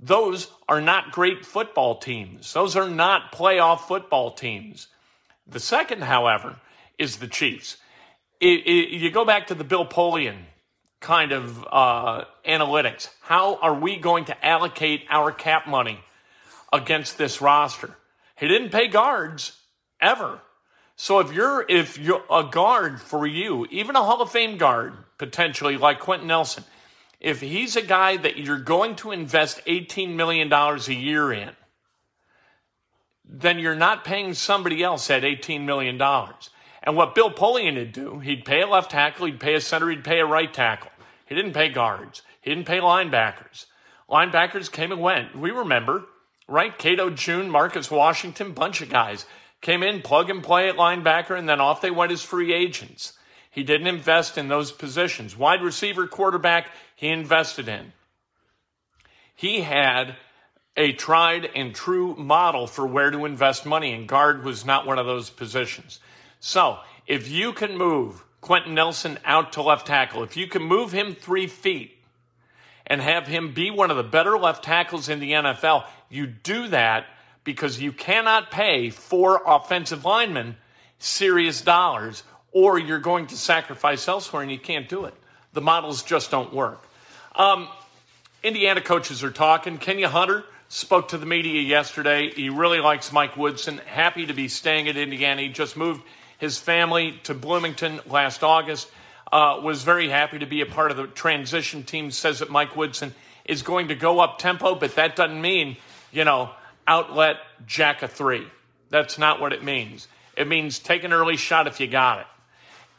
Those 0.00 0.48
are 0.68 0.80
not 0.80 1.12
great 1.12 1.44
football 1.44 1.96
teams. 1.96 2.52
Those 2.52 2.76
are 2.76 2.88
not 2.88 3.32
playoff 3.32 3.80
football 3.80 4.30
teams. 4.30 4.88
The 5.46 5.60
second, 5.60 6.04
however, 6.04 6.56
is 6.98 7.16
the 7.16 7.28
Chiefs. 7.28 7.76
It, 8.42 8.66
it, 8.66 8.98
you 8.98 9.08
go 9.12 9.24
back 9.24 9.46
to 9.46 9.54
the 9.54 9.62
Bill 9.62 9.86
Polian 9.86 10.36
kind 10.98 11.30
of 11.30 11.64
uh, 11.70 12.24
analytics. 12.44 13.08
How 13.20 13.54
are 13.54 13.72
we 13.74 13.96
going 13.96 14.24
to 14.24 14.44
allocate 14.44 15.04
our 15.08 15.30
cap 15.30 15.68
money 15.68 16.00
against 16.72 17.18
this 17.18 17.40
roster? 17.40 17.96
He 18.36 18.48
didn't 18.48 18.70
pay 18.70 18.88
guards 18.88 19.56
ever. 20.00 20.40
So 20.96 21.20
if 21.20 21.32
you're 21.32 21.64
if 21.68 21.98
you're 21.98 22.24
a 22.28 22.42
guard 22.42 23.00
for 23.00 23.28
you, 23.28 23.68
even 23.70 23.94
a 23.94 24.02
Hall 24.02 24.20
of 24.20 24.32
Fame 24.32 24.58
guard 24.58 24.94
potentially 25.18 25.76
like 25.76 26.00
Quenton 26.00 26.26
Nelson, 26.26 26.64
if 27.20 27.40
he's 27.40 27.76
a 27.76 27.82
guy 27.82 28.16
that 28.16 28.38
you're 28.38 28.58
going 28.58 28.96
to 28.96 29.12
invest 29.12 29.64
$18 29.66 30.16
million 30.16 30.52
a 30.52 30.76
year 30.90 31.32
in, 31.32 31.50
then 33.24 33.60
you're 33.60 33.76
not 33.76 34.04
paying 34.04 34.34
somebody 34.34 34.82
else 34.82 35.06
that 35.06 35.22
$18 35.22 35.64
million. 35.64 35.96
And 36.82 36.96
what 36.96 37.14
Bill 37.14 37.30
Polian 37.30 37.76
would 37.76 37.92
do, 37.92 38.18
he'd 38.18 38.44
pay 38.44 38.62
a 38.62 38.66
left 38.66 38.90
tackle, 38.90 39.26
he'd 39.26 39.40
pay 39.40 39.54
a 39.54 39.60
center, 39.60 39.90
he'd 39.90 40.04
pay 40.04 40.18
a 40.18 40.26
right 40.26 40.52
tackle. 40.52 40.90
He 41.26 41.34
didn't 41.34 41.52
pay 41.52 41.68
guards. 41.68 42.22
He 42.40 42.50
didn't 42.50 42.66
pay 42.66 42.78
linebackers. 42.78 43.66
Linebackers 44.10 44.70
came 44.70 44.92
and 44.92 45.00
went. 45.00 45.36
We 45.38 45.50
remember, 45.50 46.04
right? 46.48 46.76
Cato 46.76 47.10
June, 47.10 47.48
Marcus 47.48 47.90
Washington, 47.90 48.52
bunch 48.52 48.82
of 48.82 48.90
guys 48.90 49.26
came 49.62 49.82
in, 49.82 50.02
plug 50.02 50.28
and 50.28 50.42
play 50.42 50.68
at 50.68 50.76
linebacker, 50.76 51.38
and 51.38 51.48
then 51.48 51.60
off 51.60 51.80
they 51.80 51.90
went 51.90 52.12
as 52.12 52.22
free 52.22 52.52
agents. 52.52 53.14
He 53.50 53.62
didn't 53.62 53.86
invest 53.86 54.36
in 54.36 54.48
those 54.48 54.72
positions. 54.72 55.36
Wide 55.36 55.62
receiver, 55.62 56.06
quarterback, 56.06 56.70
he 56.96 57.08
invested 57.08 57.68
in. 57.68 57.92
He 59.34 59.62
had 59.62 60.16
a 60.76 60.92
tried 60.92 61.48
and 61.54 61.74
true 61.74 62.14
model 62.16 62.66
for 62.66 62.86
where 62.86 63.10
to 63.10 63.24
invest 63.24 63.64
money, 63.64 63.92
and 63.92 64.08
guard 64.08 64.44
was 64.44 64.64
not 64.64 64.86
one 64.86 64.98
of 64.98 65.06
those 65.06 65.30
positions. 65.30 66.00
So, 66.44 66.80
if 67.06 67.30
you 67.30 67.52
can 67.52 67.78
move 67.78 68.24
Quenton 68.40 68.74
Nelson 68.74 69.16
out 69.24 69.52
to 69.52 69.62
left 69.62 69.86
tackle, 69.86 70.24
if 70.24 70.36
you 70.36 70.48
can 70.48 70.60
move 70.60 70.90
him 70.90 71.14
three 71.14 71.46
feet 71.46 71.96
and 72.84 73.00
have 73.00 73.28
him 73.28 73.54
be 73.54 73.70
one 73.70 73.92
of 73.92 73.96
the 73.96 74.02
better 74.02 74.36
left 74.36 74.64
tackles 74.64 75.08
in 75.08 75.20
the 75.20 75.30
NFL, 75.30 75.84
you 76.10 76.26
do 76.26 76.66
that 76.66 77.06
because 77.44 77.80
you 77.80 77.92
cannot 77.92 78.50
pay 78.50 78.90
four 78.90 79.40
offensive 79.46 80.04
linemen 80.04 80.56
serious 80.98 81.60
dollars 81.60 82.24
or 82.50 82.76
you're 82.76 82.98
going 82.98 83.28
to 83.28 83.36
sacrifice 83.36 84.08
elsewhere 84.08 84.42
and 84.42 84.50
you 84.50 84.58
can't 84.58 84.88
do 84.88 85.04
it. 85.04 85.14
The 85.52 85.60
models 85.60 86.02
just 86.02 86.32
don't 86.32 86.52
work. 86.52 86.82
Um, 87.36 87.68
Indiana 88.42 88.80
coaches 88.80 89.22
are 89.22 89.30
talking. 89.30 89.78
Kenya 89.78 90.08
Hunter 90.08 90.44
spoke 90.68 91.10
to 91.10 91.18
the 91.18 91.26
media 91.26 91.62
yesterday. 91.62 92.32
He 92.32 92.48
really 92.48 92.80
likes 92.80 93.12
Mike 93.12 93.36
Woodson. 93.36 93.78
Happy 93.86 94.26
to 94.26 94.34
be 94.34 94.48
staying 94.48 94.88
at 94.88 94.96
Indiana. 94.96 95.42
He 95.42 95.48
just 95.48 95.76
moved 95.76 96.02
his 96.42 96.58
family 96.58 97.20
to 97.22 97.34
Bloomington 97.34 98.00
last 98.04 98.42
August. 98.42 98.90
Uh, 99.30 99.60
was 99.62 99.84
very 99.84 100.08
happy 100.08 100.40
to 100.40 100.44
be 100.44 100.60
a 100.60 100.66
part 100.66 100.90
of 100.90 100.96
the 100.96 101.06
transition 101.06 101.84
team. 101.84 102.10
Says 102.10 102.40
that 102.40 102.50
Mike 102.50 102.74
Woodson 102.74 103.14
is 103.44 103.62
going 103.62 103.88
to 103.88 103.94
go 103.94 104.18
up 104.18 104.40
tempo, 104.40 104.74
but 104.74 104.96
that 104.96 105.14
doesn't 105.14 105.40
mean, 105.40 105.76
you 106.10 106.24
know, 106.24 106.50
outlet 106.84 107.36
jack 107.64 108.02
a 108.02 108.08
three. 108.08 108.44
That's 108.90 109.18
not 109.18 109.40
what 109.40 109.52
it 109.52 109.62
means. 109.62 110.08
It 110.36 110.48
means 110.48 110.80
take 110.80 111.04
an 111.04 111.12
early 111.12 111.36
shot 111.36 111.68
if 111.68 111.78
you 111.78 111.86
got 111.86 112.18
it. 112.18 112.26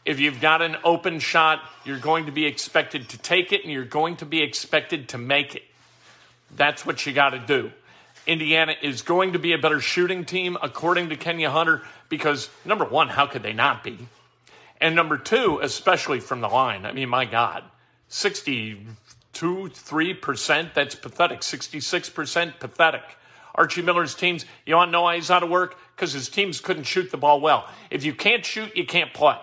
If 0.05 0.21
you've 0.21 0.39
got 0.39 0.61
an 0.61 0.77
open 0.85 1.19
shot, 1.19 1.59
you're 1.83 1.99
going 1.99 2.27
to 2.27 2.31
be 2.31 2.45
expected 2.45 3.09
to 3.09 3.17
take 3.17 3.51
it 3.51 3.63
and 3.63 3.73
you're 3.73 3.83
going 3.83 4.15
to 4.17 4.25
be 4.25 4.41
expected 4.41 5.09
to 5.09 5.17
make 5.17 5.53
it. 5.53 5.63
That's 6.55 6.85
what 6.85 7.05
you 7.05 7.11
got 7.11 7.31
to 7.31 7.39
do. 7.39 7.71
Indiana 8.25 8.73
is 8.81 9.01
going 9.01 9.33
to 9.33 9.39
be 9.39 9.51
a 9.51 9.57
better 9.57 9.81
shooting 9.81 10.23
team, 10.23 10.57
according 10.61 11.09
to 11.09 11.17
Kenya 11.17 11.49
Hunter, 11.49 11.81
because 12.17 12.47
number 12.63 12.85
one, 12.85 13.09
how 13.09 13.25
could 13.25 13.41
they 13.41 13.53
not 13.53 13.83
be? 13.83 13.97
And 14.79 14.95
number 14.95 15.17
two, 15.17 15.59
especially 15.63 16.19
from 16.19 16.41
the 16.41 16.47
line. 16.47 16.85
I 16.85 16.91
mean, 16.91 17.09
my 17.09 17.25
God, 17.25 17.63
62, 18.07 18.85
3%, 19.33 20.73
that's 20.75 20.93
pathetic. 20.93 21.39
66%, 21.39 22.59
pathetic. 22.59 23.01
Archie 23.55 23.81
Miller's 23.81 24.13
teams, 24.13 24.45
you 24.63 24.75
want 24.75 24.89
to 24.89 24.91
know 24.91 25.01
why 25.01 25.15
he's 25.15 25.31
out 25.31 25.41
of 25.41 25.49
work? 25.49 25.75
Because 25.95 26.13
his 26.13 26.29
teams 26.29 26.61
couldn't 26.61 26.83
shoot 26.83 27.09
the 27.09 27.17
ball 27.17 27.41
well. 27.41 27.67
If 27.89 28.05
you 28.05 28.13
can't 28.13 28.45
shoot, 28.45 28.75
you 28.75 28.85
can't 28.85 29.11
play. 29.11 29.37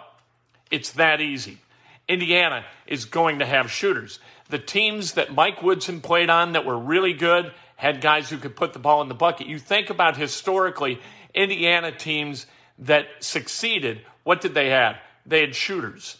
It's 0.71 0.93
that 0.93 1.21
easy. 1.21 1.59
Indiana 2.07 2.65
is 2.87 3.05
going 3.05 3.41
to 3.41 3.47
have 3.47 3.69
shooters. 3.69 4.21
The 4.49 4.59
teams 4.61 5.15
that 5.15 5.35
Mike 5.35 5.61
Woodson 5.61 6.01
played 6.01 6.31
on 6.31 6.53
that 6.53 6.65
were 6.65 6.79
really 6.79 7.15
good 7.15 7.53
had 7.75 8.01
guys 8.01 8.31
who 8.31 8.37
could 8.37 8.55
put 8.55 8.75
the 8.75 8.79
ball 8.79 9.03
in 9.03 9.09
the 9.09 9.15
bucket. 9.15 9.49
You 9.49 9.59
think 9.59 9.91
about 9.91 10.17
historically 10.17 11.01
Indiana 11.35 11.93
teams 11.93 12.47
that 12.81 13.07
succeeded. 13.21 14.01
What 14.25 14.41
did 14.41 14.55
they 14.55 14.71
have? 14.71 14.97
They 15.27 15.41
had 15.41 15.55
shooters. 15.55 16.17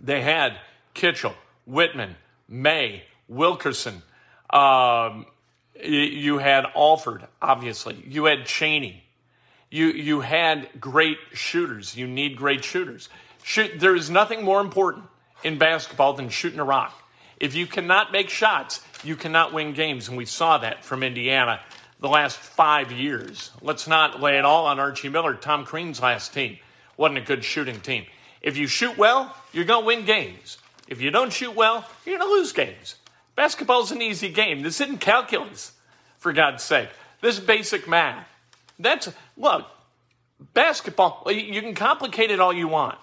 They 0.00 0.22
had 0.22 0.56
Kitchel, 0.94 1.34
Wittman, 1.68 2.14
May, 2.48 3.04
Wilkerson. 3.28 4.02
Um, 4.50 5.26
you 5.82 6.38
had 6.38 6.66
Alford, 6.76 7.26
obviously. 7.40 8.02
You 8.06 8.24
had 8.26 8.40
Cheaney. 8.40 9.00
You, 9.70 9.86
you 9.86 10.20
had 10.20 10.68
great 10.80 11.18
shooters. 11.32 11.96
You 11.96 12.06
need 12.06 12.36
great 12.36 12.62
shooters. 12.62 13.08
Shoot, 13.42 13.80
there 13.80 13.96
is 13.96 14.10
nothing 14.10 14.44
more 14.44 14.60
important 14.60 15.06
in 15.42 15.58
basketball 15.58 16.12
than 16.12 16.28
shooting 16.28 16.60
a 16.60 16.64
rock. 16.64 16.98
If 17.40 17.54
you 17.54 17.66
cannot 17.66 18.12
make 18.12 18.28
shots, 18.28 18.82
you 19.02 19.16
cannot 19.16 19.52
win 19.52 19.72
games. 19.72 20.08
And 20.08 20.16
we 20.16 20.26
saw 20.26 20.58
that 20.58 20.84
from 20.84 21.02
Indiana 21.02 21.60
the 22.02 22.08
last 22.08 22.36
five 22.36 22.90
years. 22.90 23.52
Let's 23.62 23.86
not 23.86 24.20
lay 24.20 24.36
it 24.36 24.44
all 24.44 24.66
on 24.66 24.80
Archie 24.80 25.08
Miller, 25.08 25.34
Tom 25.34 25.64
Crean's 25.64 26.02
last 26.02 26.34
team. 26.34 26.58
Wasn't 26.96 27.16
a 27.16 27.22
good 27.22 27.44
shooting 27.44 27.80
team. 27.80 28.04
If 28.42 28.56
you 28.56 28.66
shoot 28.66 28.98
well, 28.98 29.34
you're 29.52 29.64
going 29.64 29.82
to 29.82 29.86
win 29.86 30.04
games. 30.04 30.58
If 30.88 31.00
you 31.00 31.12
don't 31.12 31.32
shoot 31.32 31.54
well, 31.54 31.88
you're 32.04 32.18
going 32.18 32.28
to 32.28 32.34
lose 32.34 32.52
games. 32.52 32.96
Basketball's 33.36 33.92
an 33.92 34.02
easy 34.02 34.28
game. 34.28 34.62
This 34.62 34.80
isn't 34.80 34.98
calculus, 35.00 35.72
for 36.18 36.32
God's 36.32 36.64
sake. 36.64 36.88
This 37.20 37.38
is 37.38 37.44
basic 37.44 37.88
math. 37.88 38.26
That's, 38.80 39.08
look, 39.36 39.66
basketball, 40.54 41.22
you 41.30 41.62
can 41.62 41.74
complicate 41.74 42.32
it 42.32 42.40
all 42.40 42.52
you 42.52 42.66
want 42.66 42.98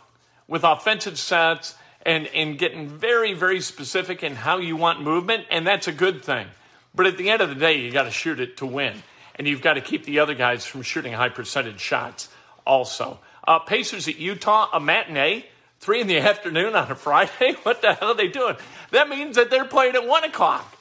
with 0.48 0.66
offensive 0.66 1.18
sets 1.18 1.76
and, 2.06 2.28
and 2.28 2.58
getting 2.58 2.90
very, 2.90 3.34
very 3.34 3.62
specific 3.62 4.24
in 4.24 4.36
how 4.36 4.58
you 4.58 4.76
want 4.76 5.02
movement, 5.02 5.46
and 5.50 5.66
that's 5.66 5.88
a 5.88 5.94
good 5.94 6.24
thing. 6.24 6.48
But 6.94 7.06
at 7.06 7.18
the 7.18 7.30
end 7.30 7.42
of 7.42 7.50
the 7.50 7.56
day, 7.56 7.80
you 7.80 7.92
got 7.92 8.04
to 8.04 8.12
shoot 8.12 8.40
it 8.40 8.58
to 8.58 8.66
win, 8.66 9.04
and 9.36 9.48
you've 9.48 9.62
got 9.62 9.74
to 9.74 9.82
keep 9.82 10.06
the 10.06 10.20
other 10.20 10.34
guys 10.34 10.66
from 10.66 10.82
shooting 10.82 11.14
high 11.14 11.30
percentage 11.30 11.80
shots 11.80 12.30
also. 12.66 13.20
Uh, 13.48 13.60
Pacers 13.60 14.08
at 14.08 14.18
Utah, 14.18 14.70
a 14.74 14.80
matinee, 14.80 15.46
three 15.80 16.02
in 16.02 16.08
the 16.08 16.20
afternoon 16.20 16.76
on 16.76 16.92
a 16.92 16.96
Friday. 16.96 17.56
What 17.64 17.82
the 17.82 17.94
hell 17.94 18.10
are 18.10 18.16
they 18.16 18.28
doing? 18.28 18.56
That 18.92 19.10
means 19.10 19.36
that 19.36 19.50
they're 19.50 19.66
playing 19.66 19.96
at 19.96 20.08
one 20.08 20.24
o'clock 20.24 20.78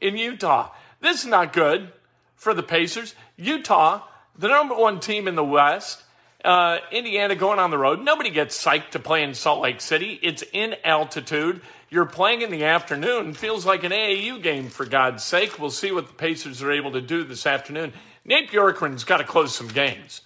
in 0.00 0.16
Utah. 0.16 0.70
This 1.00 1.20
is 1.20 1.26
not 1.26 1.52
good 1.52 1.92
for 2.36 2.54
the 2.54 2.62
Pacers. 2.62 3.14
Utah 3.36 4.02
the 4.38 4.48
number 4.48 4.74
one 4.74 5.00
team 5.00 5.28
in 5.28 5.34
the 5.34 5.44
West. 5.44 6.02
Uh, 6.44 6.78
Indiana 6.90 7.36
going 7.36 7.60
on 7.60 7.70
the 7.70 7.78
road. 7.78 8.00
Nobody 8.00 8.30
gets 8.30 8.62
psyched 8.62 8.90
to 8.90 8.98
play 8.98 9.22
in 9.22 9.32
Salt 9.32 9.60
Lake 9.60 9.80
City. 9.80 10.18
It's 10.22 10.42
in 10.52 10.74
altitude. 10.84 11.60
You're 11.88 12.06
playing 12.06 12.42
in 12.42 12.50
the 12.50 12.64
afternoon. 12.64 13.34
Feels 13.34 13.64
like 13.64 13.84
an 13.84 13.92
AAU 13.92 14.42
game, 14.42 14.68
for 14.68 14.84
God's 14.84 15.22
sake. 15.22 15.60
We'll 15.60 15.70
see 15.70 15.92
what 15.92 16.08
the 16.08 16.14
Pacers 16.14 16.60
are 16.60 16.72
able 16.72 16.92
to 16.92 17.00
do 17.00 17.22
this 17.22 17.46
afternoon. 17.46 17.92
Nate 18.24 18.50
Bjorkgren's 18.50 19.04
got 19.04 19.18
to 19.18 19.24
close 19.24 19.54
some 19.54 19.68
games. 19.68 20.22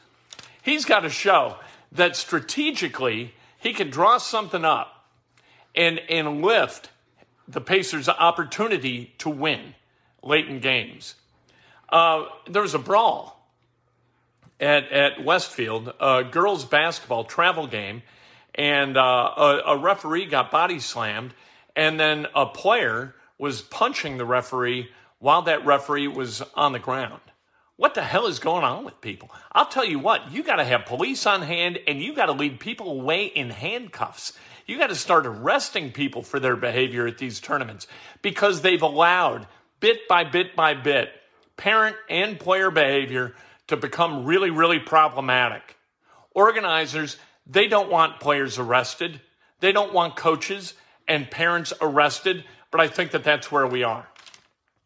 He's 0.62 0.87
got 0.87 1.00
to 1.00 1.11
show 1.11 1.56
that 1.92 2.16
strategically 2.16 3.35
he 3.58 3.75
can 3.75 3.90
draw 3.90 4.16
something 4.16 4.64
up 4.64 5.04
and, 5.75 6.00
and 6.08 6.40
lift 6.40 6.88
the 7.46 7.61
Pacers' 7.61 8.08
opportunity 8.08 9.12
to 9.18 9.28
win 9.28 9.75
late 10.23 10.49
in 10.49 10.61
games. 10.61 11.14
Uh, 11.90 12.25
there 12.49 12.62
was 12.62 12.75
a 12.75 12.78
brawl 12.78 13.36
at, 14.60 14.90
at 14.90 15.25
Westfield, 15.25 15.92
a 16.00 16.25
girls' 16.25 16.64
basketball 16.64 17.25
travel 17.25 17.66
game, 17.66 18.02
and 18.54 18.96
uh, 18.96 19.00
a, 19.36 19.62
a 19.66 19.78
referee 19.78 20.26
got 20.26 20.50
body 20.50 20.78
slammed, 20.78 21.34
and 21.75 22.00
then 22.00 22.26
a 22.34 22.46
player 22.46 23.14
was 23.38 23.60
punching 23.60 24.16
the 24.16 24.25
referee 24.25 24.88
while 25.18 25.42
that 25.42 25.66
referee 25.66 26.08
was 26.08 26.42
on 26.54 26.72
the 26.72 26.78
ground. 26.78 27.20
What 27.76 27.92
the 27.92 28.02
hell 28.02 28.26
is 28.26 28.38
going 28.38 28.64
on 28.64 28.84
with 28.84 29.02
people? 29.02 29.30
I'll 29.52 29.66
tell 29.66 29.84
you 29.84 29.98
what, 29.98 30.32
you 30.32 30.42
got 30.42 30.56
to 30.56 30.64
have 30.64 30.86
police 30.86 31.26
on 31.26 31.42
hand 31.42 31.78
and 31.86 32.00
you 32.00 32.14
got 32.14 32.26
to 32.26 32.32
lead 32.32 32.58
people 32.58 32.90
away 32.90 33.26
in 33.26 33.50
handcuffs. 33.50 34.32
You 34.64 34.78
got 34.78 34.88
to 34.88 34.94
start 34.94 35.26
arresting 35.26 35.92
people 35.92 36.22
for 36.22 36.40
their 36.40 36.56
behavior 36.56 37.06
at 37.06 37.18
these 37.18 37.38
tournaments 37.38 37.86
because 38.22 38.62
they've 38.62 38.80
allowed 38.80 39.46
bit 39.78 40.08
by 40.08 40.25
bit 40.25 40.56
by 40.56 40.72
bit 40.72 41.10
parent 41.58 41.96
and 42.08 42.40
player 42.40 42.70
behavior 42.70 43.34
to 43.68 43.76
become 43.76 44.25
really, 44.25 44.50
really 44.50 44.78
problematic. 44.78 45.76
Organizers, 46.32 47.16
They 47.46 47.68
don't 47.68 47.90
want 47.90 48.20
players 48.20 48.58
arrested. 48.58 49.20
They 49.61 49.73
don't 49.73 49.92
want 49.92 50.16
coaches 50.16 50.75
and 51.06 51.30
parents 51.30 51.73
arrested. 51.80 52.44
But 52.70 52.80
I 52.80 52.88
think 52.88 53.12
that 53.12 53.25
that's 53.25 53.50
where 53.52 53.66
we 53.66 53.85
are 53.85 54.08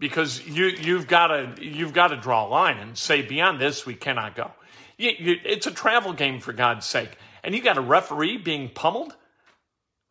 because 0.00 0.46
you 0.46 0.66
you've 0.66 1.06
got 1.06 1.28
to 1.28 1.54
you've 1.60 1.92
got 1.92 2.08
to 2.08 2.16
draw 2.16 2.46
a 2.46 2.48
line 2.48 2.78
and 2.78 2.96
say 2.98 3.22
beyond 3.22 3.60
this 3.60 3.86
we 3.86 3.94
cannot 3.94 4.34
go. 4.34 4.50
You, 4.98 5.12
you, 5.18 5.36
it's 5.44 5.66
a 5.66 5.70
travel 5.70 6.12
game 6.12 6.40
for 6.40 6.52
God's 6.52 6.86
sake, 6.86 7.16
and 7.44 7.54
you 7.54 7.62
got 7.62 7.78
a 7.78 7.82
referee 7.82 8.38
being 8.38 8.68
pummeled. 8.68 9.14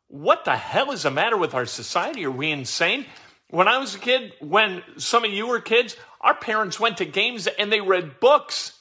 What 0.07 0.45
the 0.45 0.55
hell 0.55 0.91
is 0.91 1.03
the 1.03 1.11
matter 1.11 1.38
with 1.38 1.53
our 1.53 1.65
society? 1.67 2.25
Are 2.25 2.31
we 2.31 2.49
insane? 2.49 3.05
When 3.51 3.67
I 3.67 3.77
was 3.77 3.95
a 3.95 3.99
kid, 3.99 4.33
when 4.39 4.83
some 4.97 5.25
of 5.25 5.31
you 5.31 5.47
were 5.47 5.59
kids, 5.59 5.95
our 6.21 6.35
parents 6.35 6.79
went 6.79 6.97
to 6.97 7.05
games 7.05 7.47
and 7.47 7.71
they 7.71 7.81
read 7.81 8.19
books. 8.19 8.77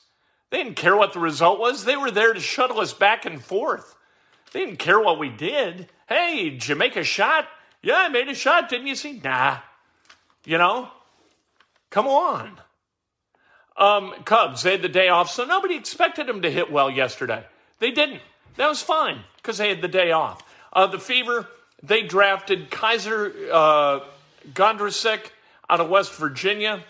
They 0.51 0.63
didn't 0.63 0.77
care 0.77 0.97
what 0.97 1.13
the 1.13 1.21
result 1.21 1.59
was. 1.59 1.85
They 1.85 1.97
were 1.97 2.11
there 2.11 2.33
to 2.33 2.41
shuttle 2.41 2.81
us 2.81 2.93
back 2.93 3.27
and 3.27 3.43
forth. 3.43 3.95
They 4.53 4.65
didn't 4.65 4.79
care 4.79 4.99
what 4.99 5.19
we 5.19 5.29
did. 5.29 5.89
Hey, 6.09 6.51
did 6.51 6.69
you 6.69 6.75
make 6.75 6.97
a 6.97 7.05
shot? 7.05 7.47
Yeah, 7.83 7.97
I 7.97 8.09
made 8.09 8.29
a 8.29 8.35
shot. 8.35 8.69
Didn't 8.69 8.87
you 8.87 8.95
see? 8.95 9.21
Nah. 9.23 9.59
You 10.45 10.57
know, 10.57 10.91
Come 11.91 12.07
on. 12.07 12.61
Um, 13.77 14.15
Cubs, 14.25 14.63
they 14.63 14.73
had 14.73 14.83
the 14.83 14.89
day 14.89 15.09
off, 15.09 15.31
so 15.31 15.45
nobody 15.45 15.77
expected 15.77 16.27
them 16.27 16.43
to 16.43 16.51
hit 16.51 16.71
well 16.71 16.91
yesterday. 16.91 17.45
They 17.79 17.93
didn't. 17.93 18.21
That 18.57 18.69
was 18.69 18.83
fine 18.83 19.21
because 19.37 19.59
they 19.59 19.69
had 19.69 19.83
the 19.83 19.89
day 19.89 20.11
off. 20.11 20.43
Uh, 20.73 20.89
the 20.89 20.99
Fever, 20.99 21.47
they 21.83 22.03
drafted 22.03 22.71
Kysre 22.71 23.49
uh, 23.51 24.01
Gondrezick 24.53 25.31
out 25.71 25.81
of 25.81 25.89
West 25.89 26.13
Virginia, 26.15 26.85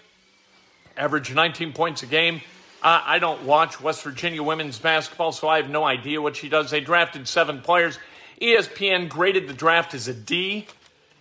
averaged 0.99 1.35
19 1.35 1.73
points 1.73 2.03
a 2.03 2.07
game. 2.07 2.43
Uh, 2.83 3.01
I 3.05 3.19
don't 3.19 3.45
watch 3.45 3.81
West 3.81 4.03
Virginia 4.03 4.43
women's 4.43 4.79
basketball, 4.79 5.33
so 5.33 5.49
I 5.49 5.57
have 5.57 5.71
no 5.71 5.85
idea 5.85 6.21
what 6.21 6.37
she 6.37 6.49
does. 6.49 6.71
They 6.71 6.81
drafted 6.81 7.27
seven 7.27 7.61
players. 7.61 7.99
ESPN 8.43 9.09
graded 9.09 9.49
the 9.49 9.55
draft 9.55 9.95
as 9.95 10.09
a 10.09 10.15
D. 10.15 10.67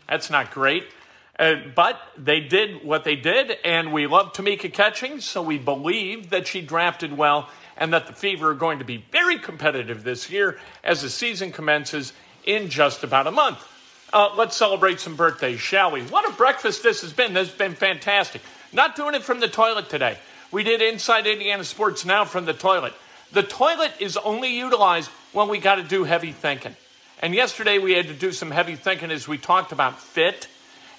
That's 0.09 0.29
not 0.29 0.51
great. 0.51 0.85
Uh, 1.39 1.55
but 1.75 1.99
they 2.17 2.39
did 2.39 2.83
what 2.83 3.03
they 3.03 3.15
did, 3.15 3.57
and 3.63 3.93
we 3.93 4.07
love 4.07 4.33
Tamika 4.33 4.71
Catchings, 4.73 5.23
so 5.23 5.41
we 5.41 5.59
believe 5.59 6.31
that 6.31 6.47
she 6.47 6.61
drafted 6.61 7.15
well 7.15 7.49
and 7.77 7.93
that 7.93 8.07
the 8.07 8.13
Fever 8.13 8.51
are 8.51 8.55
going 8.55 8.79
to 8.79 8.85
be 8.85 9.05
very 9.11 9.37
competitive 9.37 10.03
this 10.03 10.31
year 10.31 10.59
as 10.83 11.03
the 11.03 11.09
season 11.09 11.51
commences 11.51 12.13
in 12.43 12.69
just 12.69 13.03
about 13.03 13.27
a 13.27 13.31
month. 13.31 13.63
Uh, 14.11 14.33
let's 14.35 14.55
celebrate 14.55 14.99
some 14.99 15.15
birthdays, 15.15 15.59
shall 15.59 15.91
we? 15.91 16.01
What 16.03 16.27
a 16.27 16.33
breakfast 16.33 16.81
this 16.81 17.01
has 17.01 17.13
been. 17.13 17.33
This 17.33 17.49
has 17.49 17.57
been 17.57 17.75
fantastic. 17.75 18.41
Not 18.73 18.95
doing 18.95 19.15
it 19.15 19.23
from 19.23 19.39
the 19.39 19.47
toilet 19.47 19.89
today. 19.89 20.17
We 20.51 20.63
did 20.63 20.81
Inside 20.81 21.27
Indiana 21.27 21.63
Sports 21.63 22.05
Now 22.05 22.25
from 22.25 22.45
the 22.45 22.53
toilet. 22.53 22.93
The 23.31 23.43
toilet 23.43 23.93
is 23.99 24.17
only 24.17 24.57
utilized 24.57 25.09
when 25.33 25.49
we 25.49 25.59
got 25.59 25.75
to 25.75 25.83
do 25.83 26.03
heavy 26.03 26.31
thinking. 26.31 26.75
And 27.21 27.33
yesterday 27.33 27.79
we 27.79 27.93
had 27.93 28.07
to 28.07 28.13
do 28.13 28.31
some 28.31 28.51
heavy 28.51 28.75
thinking 28.75 29.11
as 29.11 29.27
we 29.27 29.37
talked 29.37 29.71
about 29.71 29.99
fit 29.99 30.47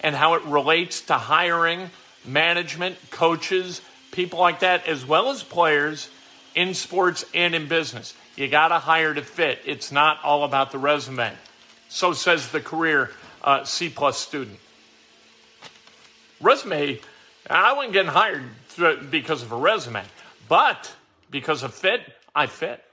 and 0.00 0.14
how 0.14 0.34
it 0.34 0.44
relates 0.44 1.02
to 1.02 1.14
hiring, 1.14 1.90
management, 2.24 2.96
coaches, 3.10 3.80
people 4.12 4.38
like 4.38 4.60
that, 4.60 4.86
as 4.86 5.06
well 5.06 5.30
as 5.30 5.42
players 5.42 6.10
in 6.54 6.74
sports 6.74 7.24
and 7.34 7.54
in 7.54 7.68
business. 7.68 8.14
You 8.36 8.48
got 8.48 8.68
to 8.68 8.78
hire 8.78 9.14
to 9.14 9.22
fit. 9.22 9.60
It's 9.64 9.90
not 9.90 10.18
all 10.22 10.44
about 10.44 10.70
the 10.72 10.78
resume. 10.78 11.32
So 11.88 12.12
says 12.12 12.50
the 12.50 12.60
career 12.60 13.10
uh, 13.42 13.64
C 13.64 13.88
plus 13.88 14.18
student. 14.18 14.58
Resume, 16.40 17.00
I 17.50 17.72
wasn't 17.72 17.94
getting 17.94 18.10
hired 18.10 18.42
because 19.10 19.42
of 19.42 19.52
a 19.52 19.56
resume, 19.56 20.02
but 20.48 20.94
because 21.30 21.62
of 21.62 21.74
fit, 21.74 22.00
I 22.34 22.46
fit. 22.46 22.84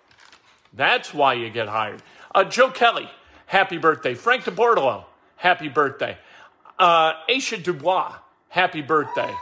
That's 0.74 1.14
why 1.14 1.34
you 1.34 1.50
get 1.50 1.68
hired. 1.68 2.02
Uh, 2.34 2.46
Joe 2.46 2.70
Kelly, 2.70 3.10
happy 3.46 3.78
birthday. 3.78 4.14
Frank 4.14 4.44
DeBortolo, 4.44 5.06
happy 5.36 5.70
birthday. 5.70 6.18
Uh, 6.80 7.14
Aisha 7.30 7.62
Dubois, 7.62 8.14
happy 8.50 8.82
birthday. 8.82 9.34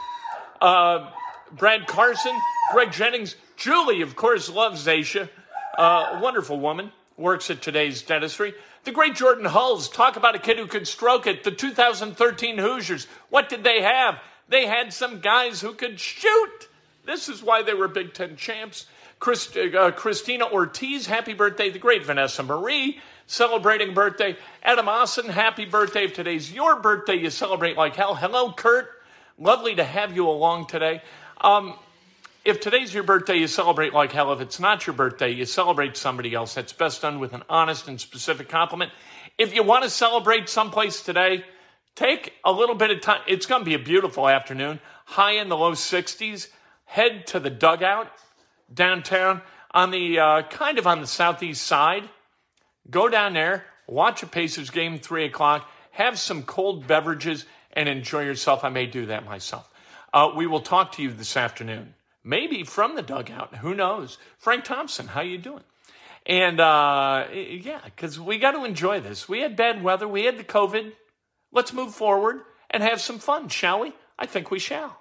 Uh, 0.60 1.10
Brad 1.52 1.86
Carson, 1.86 2.36
Greg 2.72 2.92
Jennings, 2.92 3.36
Julie, 3.56 4.02
of 4.02 4.16
course, 4.16 4.48
loves 4.48 4.86
Aisha. 4.86 5.28
Uh, 5.76 6.20
wonderful 6.22 6.58
woman, 6.58 6.92
works 7.16 7.50
at 7.50 7.62
today's 7.62 8.02
dentistry. 8.02 8.54
The 8.84 8.92
great 8.92 9.14
Jordan 9.14 9.46
Hulls, 9.46 9.88
talk 9.88 10.16
about 10.16 10.34
a 10.34 10.38
kid 10.38 10.58
who 10.58 10.66
could 10.66 10.86
stroke 10.86 11.26
it. 11.26 11.42
The 11.42 11.50
2013 11.50 12.58
Hoosiers, 12.58 13.06
what 13.30 13.48
did 13.48 13.64
they 13.64 13.82
have? 13.82 14.18
They 14.48 14.66
had 14.66 14.92
some 14.92 15.20
guys 15.20 15.60
who 15.60 15.72
could 15.72 15.98
shoot. 15.98 16.68
This 17.06 17.28
is 17.28 17.42
why 17.42 17.62
they 17.62 17.74
were 17.74 17.88
Big 17.88 18.14
Ten 18.14 18.36
champs. 18.36 18.86
Christ, 19.20 19.56
uh, 19.56 19.90
Christina 19.92 20.46
Ortiz, 20.50 21.06
happy 21.06 21.32
birthday. 21.32 21.70
The 21.70 21.78
great 21.78 22.04
Vanessa 22.04 22.42
Marie, 22.42 23.00
celebrating 23.26 23.94
birthday. 23.94 24.36
Adam 24.62 24.88
Austin, 24.88 25.30
happy 25.30 25.64
birthday. 25.64 26.04
If 26.04 26.14
today's 26.14 26.52
your 26.52 26.80
birthday, 26.80 27.14
you 27.14 27.30
celebrate 27.30 27.76
like 27.76 27.96
hell. 27.96 28.14
Hello, 28.14 28.52
Kurt. 28.52 28.90
Lovely 29.38 29.74
to 29.76 29.84
have 29.84 30.14
you 30.14 30.28
along 30.28 30.66
today. 30.66 31.02
Um, 31.40 31.74
if 32.44 32.60
today's 32.60 32.92
your 32.92 33.02
birthday, 33.02 33.36
you 33.36 33.46
celebrate 33.46 33.94
like 33.94 34.12
hell. 34.12 34.32
If 34.32 34.40
it's 34.40 34.60
not 34.60 34.86
your 34.86 34.94
birthday, 34.94 35.30
you 35.30 35.46
celebrate 35.46 35.96
somebody 35.96 36.34
else. 36.34 36.54
That's 36.54 36.74
best 36.74 37.00
done 37.02 37.18
with 37.18 37.32
an 37.32 37.42
honest 37.48 37.88
and 37.88 37.98
specific 37.98 38.50
compliment. 38.50 38.92
If 39.38 39.54
you 39.54 39.62
want 39.62 39.84
to 39.84 39.90
celebrate 39.90 40.50
someplace 40.50 41.02
today, 41.02 41.44
take 41.94 42.32
a 42.44 42.52
little 42.52 42.74
bit 42.74 42.90
of 42.90 43.00
time. 43.00 43.20
It's 43.26 43.46
going 43.46 43.62
to 43.62 43.64
be 43.64 43.74
a 43.74 43.78
beautiful 43.78 44.28
afternoon, 44.28 44.80
high 45.04 45.32
in 45.32 45.48
the 45.48 45.56
low 45.56 45.72
60s. 45.72 46.48
Head 46.86 47.26
to 47.28 47.40
the 47.40 47.50
dugout 47.50 48.08
downtown 48.72 49.42
on 49.70 49.90
the 49.90 50.18
uh, 50.18 50.42
kind 50.42 50.78
of 50.78 50.86
on 50.86 51.00
the 51.00 51.06
southeast 51.06 51.62
side. 51.62 52.08
Go 52.90 53.08
down 53.08 53.32
there, 53.32 53.64
watch 53.86 54.22
a 54.22 54.26
Pacers 54.26 54.70
game, 54.70 54.98
3 54.98 55.24
o'clock, 55.24 55.68
have 55.92 56.18
some 56.18 56.42
cold 56.42 56.86
beverages, 56.86 57.46
and 57.72 57.88
enjoy 57.88 58.24
yourself. 58.24 58.64
I 58.64 58.68
may 58.68 58.86
do 58.86 59.06
that 59.06 59.24
myself. 59.24 59.68
Uh, 60.12 60.30
we 60.36 60.46
will 60.46 60.60
talk 60.60 60.92
to 60.92 61.02
you 61.02 61.10
this 61.10 61.36
afternoon, 61.36 61.94
maybe 62.22 62.62
from 62.62 62.94
the 62.94 63.02
dugout. 63.02 63.56
Who 63.56 63.74
knows? 63.74 64.18
Frank 64.38 64.64
Thompson, 64.64 65.08
how 65.08 65.22
you 65.22 65.38
doing? 65.38 65.64
And 66.26 66.60
uh, 66.60 67.26
yeah, 67.32 67.80
because 67.84 68.20
we 68.20 68.38
got 68.38 68.52
to 68.52 68.64
enjoy 68.64 69.00
this. 69.00 69.28
We 69.28 69.40
had 69.40 69.56
bad 69.56 69.82
weather. 69.82 70.06
We 70.06 70.24
had 70.24 70.38
the 70.38 70.44
COVID. 70.44 70.92
Let's 71.54 71.72
move 71.72 71.94
forward 71.94 72.40
and 72.70 72.82
have 72.82 73.00
some 73.00 73.18
fun, 73.18 73.48
shall 73.48 73.80
we? 73.80 73.92
I 74.18 74.26
think 74.26 74.50
we 74.50 74.58
shall. 74.58 74.98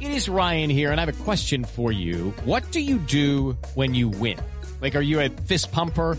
It 0.00 0.10
is 0.10 0.28
Ryan 0.28 0.68
here, 0.68 0.90
and 0.90 1.00
I 1.00 1.04
have 1.04 1.20
a 1.20 1.24
question 1.24 1.64
for 1.64 1.92
you. 1.92 2.34
What 2.44 2.70
do 2.72 2.80
you 2.80 2.98
do 2.98 3.56
when 3.74 3.94
you 3.94 4.08
win? 4.08 4.38
Like, 4.82 4.94
are 4.94 5.00
you 5.00 5.20
a 5.20 5.28
fist 5.28 5.72
pumper? 5.72 6.18